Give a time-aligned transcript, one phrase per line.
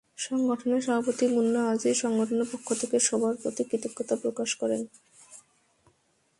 [0.17, 4.81] সংগঠনের সভাপতি মুন্না আজিজ সংগঠনের পক্ষ থেকে সবার প্রতি কৃতজ্ঞতা প্রকাশ করেন।